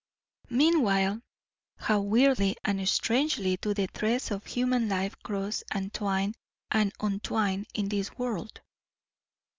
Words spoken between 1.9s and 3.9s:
weirdly and strangely do the